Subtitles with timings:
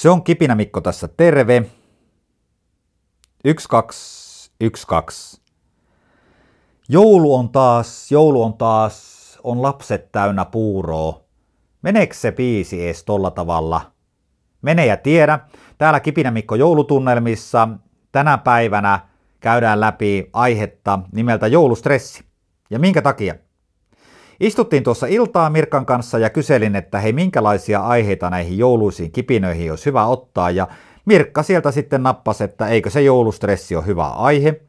[0.00, 1.62] Se on Kipinä Mikko tässä, terve.
[3.42, 5.42] 1212.
[6.88, 11.20] Joulu on taas, joulu on taas, on lapset täynnä puuroa.
[11.82, 13.92] Meneekö se biisi ees tolla tavalla?
[14.62, 15.38] Mene ja tiedä.
[15.78, 17.68] Täällä Kipinä Mikko joulutunnelmissa
[18.12, 19.00] tänä päivänä
[19.40, 22.24] käydään läpi aihetta nimeltä joulustressi.
[22.70, 23.34] Ja minkä takia?
[24.40, 29.86] Istuttiin tuossa iltaa Mirkan kanssa ja kyselin, että hei minkälaisia aiheita näihin jouluisiin kipinöihin olisi
[29.86, 30.68] hyvä ottaa ja
[31.04, 34.60] Mirkka sieltä sitten nappasi, että eikö se joulustressi ole hyvä aihe.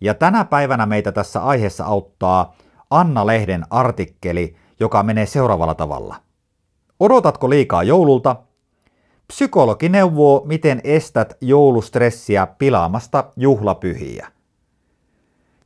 [0.00, 2.56] Ja tänä päivänä meitä tässä aiheessa auttaa
[2.90, 6.16] Anna Lehden artikkeli, joka menee seuraavalla tavalla.
[7.00, 8.36] Odotatko liikaa joululta?
[9.26, 14.28] Psykologi neuvoo, miten estät joulustressiä pilaamasta juhlapyhiä.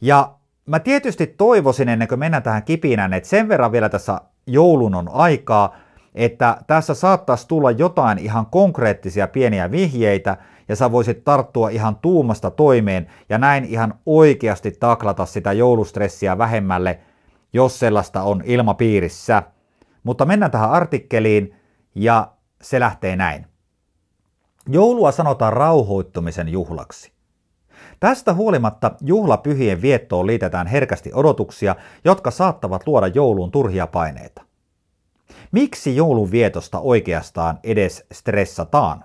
[0.01, 0.35] Ja
[0.70, 5.09] mä tietysti toivoisin ennen kuin mennään tähän kipinään, että sen verran vielä tässä joulun on
[5.12, 5.77] aikaa,
[6.15, 10.37] että tässä saattaisi tulla jotain ihan konkreettisia pieniä vihjeitä,
[10.68, 16.99] ja sä voisit tarttua ihan tuumasta toimeen ja näin ihan oikeasti taklata sitä joulustressiä vähemmälle,
[17.52, 19.43] jos sellaista on ilmapiirissä.
[20.02, 21.57] Mutta mennään tähän artikkeliin
[21.95, 23.46] ja se lähtee näin.
[24.68, 27.20] Joulua sanotaan rauhoittumisen juhlaksi.
[28.01, 34.43] Tästä huolimatta juhlapyhien viettoon liitetään herkästi odotuksia, jotka saattavat luoda jouluun turhia paineita.
[35.53, 39.05] Miksi joulun vietosta oikeastaan edes stressataan?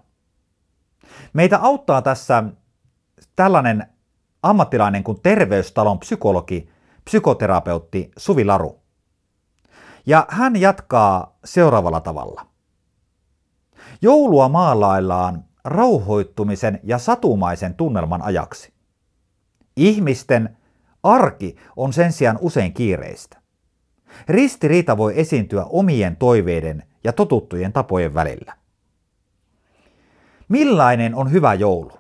[1.34, 2.44] Meitä auttaa tässä
[3.36, 3.86] tällainen
[4.44, 6.70] ammattilainen kuin terveystalon psykologi,
[7.06, 8.80] psykoterapeutti Suvi Laru.
[10.06, 12.46] Ja hän jatkaa seuraavalla tavalla.
[14.02, 18.74] Joulua maalaillaan rauhoittumisen ja satumaisen tunnelman ajaksi.
[19.78, 20.58] Ihmisten
[21.04, 23.38] arki on sen sijaan usein kiireistä.
[24.28, 28.54] Ristiriita voi esiintyä omien toiveiden ja totuttujen tapojen välillä.
[30.50, 31.92] Millainen on hyvä joulu?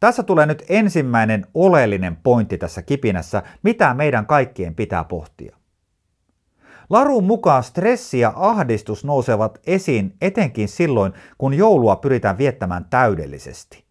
[0.00, 5.56] Tässä tulee nyt ensimmäinen oleellinen pointti tässä kipinässä, mitä meidän kaikkien pitää pohtia.
[6.90, 13.84] Larun mukaan stressi ja ahdistus nousevat esiin etenkin silloin, kun joulua pyritään viettämään täydellisesti.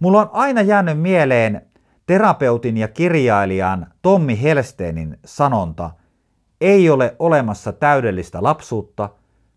[0.00, 1.66] Mulla on aina jäänyt mieleen
[2.06, 5.90] terapeutin ja kirjailijan Tommi Helsteenin sanonta,
[6.60, 9.10] ei ole olemassa täydellistä lapsuutta,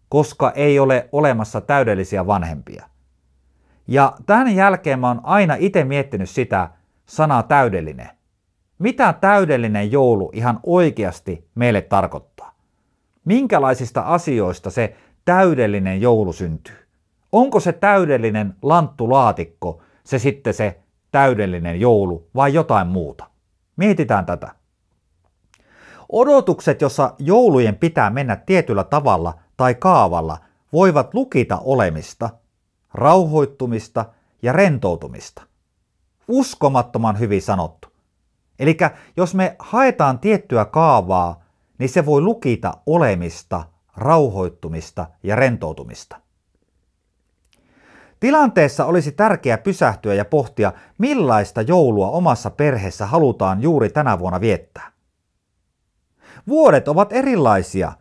[0.09, 2.85] koska ei ole olemassa täydellisiä vanhempia.
[3.87, 6.69] Ja tämän jälkeen mä oon aina itse miettinyt sitä
[7.05, 8.09] sanaa täydellinen.
[8.81, 12.55] Mitä täydellinen joulu ihan oikeasti meille tarkoittaa?
[13.25, 16.75] Minkälaisista asioista se täydellinen joulu syntyy?
[17.31, 20.79] Onko se täydellinen lanttulaatikko se sitten se
[21.11, 23.25] täydellinen joulu vai jotain muuta?
[23.75, 24.51] Mietitään tätä.
[26.09, 30.37] Odotukset, jossa joulujen pitää mennä tietyllä tavalla tai kaavalla,
[30.73, 32.29] voivat lukita olemista,
[32.93, 34.05] rauhoittumista
[34.41, 35.43] ja rentoutumista.
[36.27, 37.90] Uskomattoman hyvin sanottu.
[38.61, 38.77] Eli
[39.17, 41.43] jos me haetaan tiettyä kaavaa,
[41.77, 43.63] niin se voi lukita olemista,
[43.97, 46.21] rauhoittumista ja rentoutumista.
[48.19, 54.91] Tilanteessa olisi tärkeää pysähtyä ja pohtia, millaista joulua omassa perheessä halutaan juuri tänä vuonna viettää.
[56.47, 57.91] Vuodet ovat erilaisia.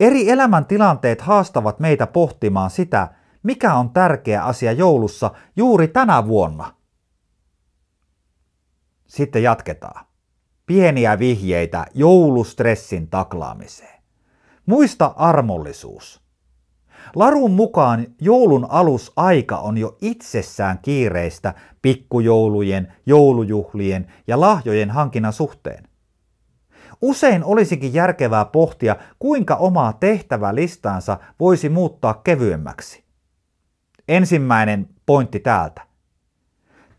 [0.00, 3.08] Eri elämäntilanteet haastavat meitä pohtimaan sitä,
[3.42, 6.74] mikä on tärkeä asia joulussa juuri tänä vuonna.
[9.06, 10.09] Sitten jatketaan.
[10.70, 14.02] Pieniä vihjeitä joulustressin taklaamiseen.
[14.66, 16.20] Muista armollisuus.
[17.14, 25.88] Larun mukaan joulun alusaika on jo itsessään kiireistä pikkujoulujen, joulujuhlien ja lahjojen hankinnan suhteen.
[27.02, 33.04] Usein olisikin järkevää pohtia, kuinka omaa tehtävälistansa voisi muuttaa kevyemmäksi.
[34.08, 35.89] Ensimmäinen pointti täältä.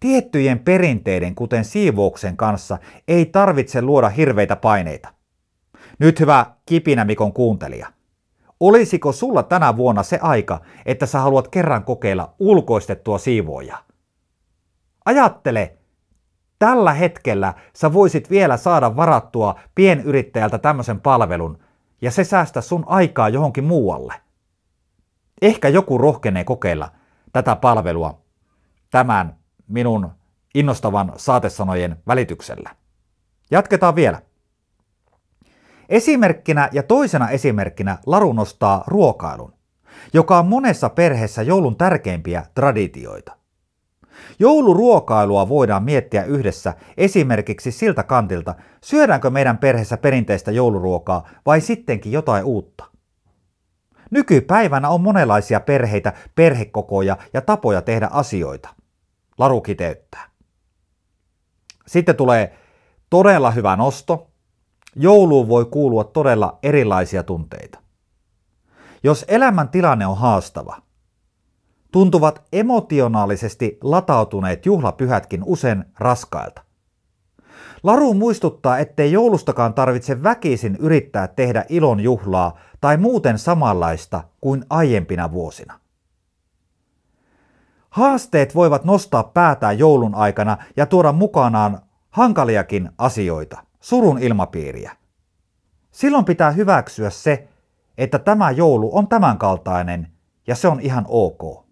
[0.02, 2.78] Tiettyjen perinteiden, kuten siivouksen kanssa,
[3.08, 5.10] ei tarvitse luoda hirveitä paineita.
[6.00, 7.88] Nyt hyvä kipinä Mikon kuuntelija.
[8.60, 13.84] Olisiko sulla tänä vuonna se aika, että sä haluat kerran kokeilla ulkoistettua siivoojaa?
[15.06, 15.78] Ajattele,
[16.60, 21.58] tällä hetkellä sä voisit vielä saada varattua pienyrittäjältä tämmöisen palvelun
[22.02, 24.14] ja se säästä sun aikaa johonkin muualle.
[25.42, 26.92] Ehkä joku rohkenee kokeilla
[27.34, 28.22] tätä palvelua
[28.92, 29.41] tämän
[29.72, 30.12] minun
[30.56, 32.70] innostavan saatesanojen välityksellä.
[33.52, 34.22] Jatketaan vielä.
[35.90, 39.54] Esimerkkinä ja toisena esimerkkinä Laru nostaa ruokailun,
[40.14, 43.38] joka on monessa perheessä joulun tärkeimpiä traditioita.
[44.40, 52.44] Jouluruokailua voidaan miettiä yhdessä esimerkiksi siltä kantilta, syödäänkö meidän perheessä perinteistä jouluruokaa vai sittenkin jotain
[52.44, 52.84] uutta.
[54.12, 58.70] Nykypäivänä on monenlaisia perheitä, perhekokoja ja tapoja tehdä asioita.
[59.42, 60.30] Laru kiteyttää.
[61.88, 62.58] Sitten tulee
[63.10, 64.28] todella hyvä nosto.
[64.96, 67.80] Jouluun voi kuulua todella erilaisia tunteita.
[69.04, 70.82] Jos elämän tilanne on haastava,
[71.92, 76.62] tuntuvat emotionaalisesti latautuneet juhlapyhätkin usein raskailta.
[77.84, 85.32] Laru muistuttaa, ettei joulustakaan tarvitse väkisin yrittää tehdä ilon juhlaa tai muuten samanlaista kuin aiempina
[85.32, 85.81] vuosina.
[87.92, 91.80] Haasteet voivat nostaa päätään joulun aikana ja tuoda mukanaan
[92.10, 94.96] hankaliakin asioita, surun ilmapiiriä.
[95.92, 97.48] Silloin pitää hyväksyä se,
[97.98, 100.08] että tämä joulu on tämänkaltainen
[100.48, 101.66] ja se on ihan ok.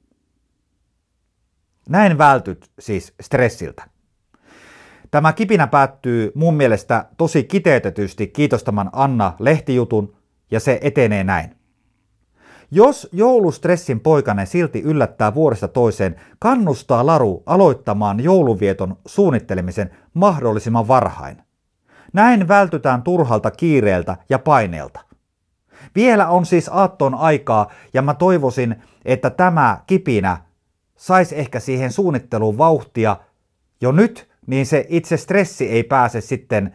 [1.89, 3.83] Näin vältyt siis stressiltä.
[5.11, 10.15] Tämä kipinä päättyy mun mielestä tosi kiteytetysti kiitostaman Anna lehtijutun
[10.51, 11.58] ja se etenee näin.
[12.71, 21.37] Jos joulustressin poikainen silti yllättää vuodesta toiseen, kannustaa Laru aloittamaan jouluvieton suunnittelemisen mahdollisimman varhain.
[22.13, 24.99] Näin vältytään turhalta kiireeltä ja paineelta.
[25.95, 28.75] Vielä on siis aatton aikaa ja mä toivoisin,
[29.05, 30.37] että tämä kipinä
[30.95, 33.17] saisi ehkä siihen suunnitteluun vauhtia
[33.81, 36.73] jo nyt, niin se itse stressi ei pääse sitten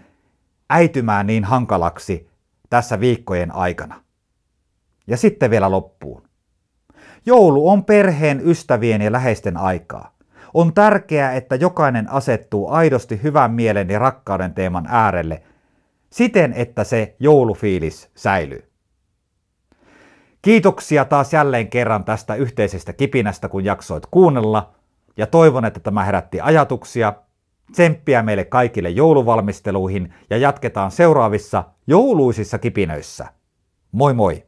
[0.70, 2.31] äitymään niin hankalaksi
[2.70, 4.04] tässä viikkojen aikana.
[5.06, 6.23] Ja sitten vielä loppuun.
[7.27, 10.15] Joulu on perheen, ystävien ja läheisten aikaa.
[10.55, 15.43] On tärkeää, että jokainen asettuu aidosti hyvän mielen ja rakkauden teeman äärelle
[16.11, 18.71] siten, että se joulufiilis säilyy.
[20.43, 24.75] Kiitoksia taas jälleen kerran tästä yhteisestä kipinästä, kun jaksoit kuunnella,
[25.17, 27.12] ja toivon, että tämä herätti ajatuksia.
[27.73, 33.27] Tsemppiä meille kaikille jouluvalmisteluihin ja jatketaan seuraavissa jouluisissa kipinöissä.
[33.93, 34.47] Moi moi!